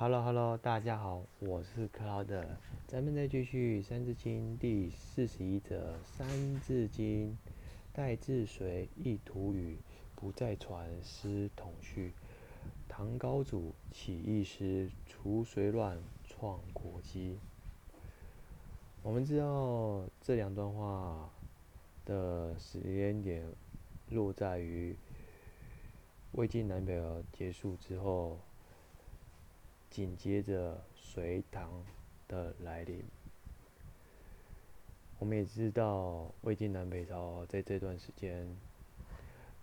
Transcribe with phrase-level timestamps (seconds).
[0.00, 2.44] Hello Hello，大家好，我是克劳德，
[2.86, 6.28] 咱们再继续《三字经》第四十一则《三
[6.60, 7.32] 字经》，
[7.92, 9.76] 代字随，意图语，
[10.14, 12.12] 不再传，师统序。
[12.88, 17.36] 唐高祖起义师，除隋乱，创国基。
[19.02, 21.28] 我们知道这两段话
[22.04, 23.44] 的时间点
[24.10, 24.94] 落在于
[26.30, 28.38] 魏晋南北朝结束之后。
[29.90, 31.84] 紧接着隋唐
[32.28, 33.02] 的来临，
[35.18, 38.56] 我们也知道魏晋南北朝在这段时间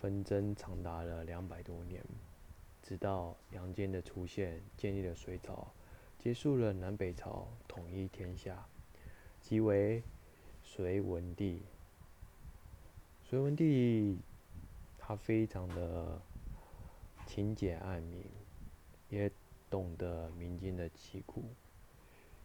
[0.00, 2.04] 纷争长达了两百多年，
[2.82, 5.68] 直到杨坚的出现，建立了隋朝，
[6.18, 8.66] 结束了南北朝，统一天下，
[9.40, 10.02] 即为
[10.62, 11.62] 隋文帝。
[13.24, 14.18] 隋文帝
[14.98, 16.20] 他非常的
[17.26, 18.24] 勤俭爱民，
[19.08, 19.30] 也。
[19.70, 21.44] 懂得民间的疾苦，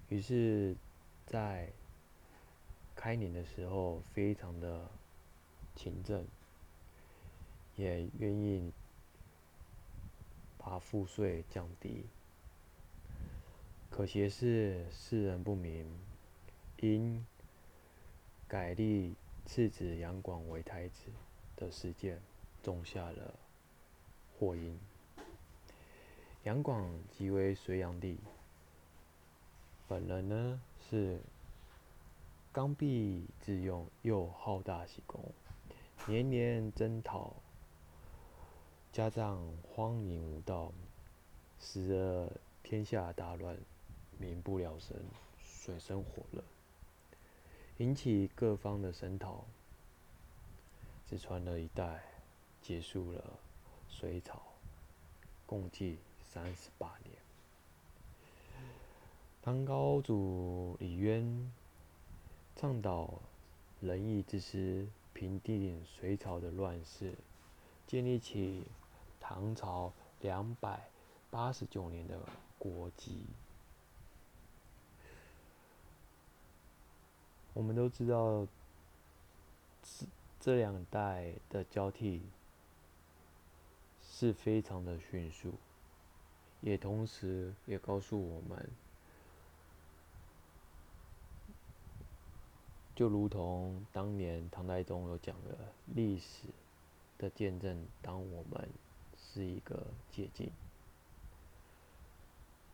[0.09, 0.75] 于是，
[1.25, 1.71] 在
[2.95, 4.89] 开年的时候非常的
[5.75, 6.25] 勤政，
[7.75, 8.71] 也愿意
[10.57, 12.05] 把赋税降低。
[13.89, 15.85] 可惜是世人不明，
[16.81, 17.25] 因
[18.47, 19.15] 改立
[19.45, 21.11] 次子杨广为太子
[21.55, 22.21] 的事件，
[22.61, 23.33] 种下了
[24.37, 24.77] 祸因。
[26.43, 28.17] 杨广即为隋炀帝，
[29.87, 31.21] 本人呢是
[32.51, 35.23] 刚愎自用，又好大喜功，
[36.05, 37.33] 年年征讨，
[38.91, 39.41] 加上
[39.73, 40.73] 荒淫无道，
[41.61, 42.29] 使得
[42.61, 43.57] 天下大乱，
[44.17, 44.97] 民不聊生，
[45.39, 46.43] 水深火热，
[47.77, 49.45] 引起各方的声讨，
[51.07, 52.03] 只传了一代，
[52.61, 53.39] 结束了
[53.87, 54.41] 隋朝，
[55.45, 55.99] 共计。
[56.33, 57.15] 三十八年，
[59.43, 61.51] 唐高祖李渊
[62.55, 63.21] 倡导
[63.79, 67.13] 仁义之师，平定隋朝的乱世，
[67.85, 68.63] 建立起
[69.19, 70.89] 唐朝两百
[71.29, 72.19] 八十九年的
[72.57, 73.27] 国基。
[77.53, 78.47] 我们都知道，
[79.83, 80.07] 这
[80.39, 82.23] 这两代的交替
[84.01, 85.53] 是非常的迅速。
[86.63, 88.69] 也同时，也告诉我们，
[92.95, 95.57] 就如同当年唐太宗有讲的，
[95.93, 96.47] 历史
[97.17, 98.69] 的见证，当我们
[99.17, 100.49] 是一个借鉴。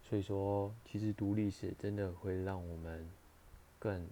[0.08, 3.10] 所以说，其实读历史真的会让我们
[3.80, 4.08] 更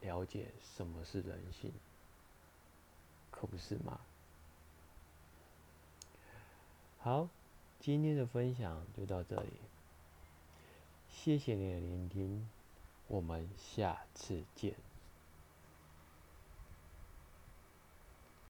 [0.00, 1.72] 了解什么是人性，
[3.32, 3.98] 可不是吗？
[7.00, 7.28] 好。
[7.80, 9.48] 今天的分享就到这里，
[11.08, 12.48] 谢谢你的聆听，
[13.06, 14.87] 我们下次见。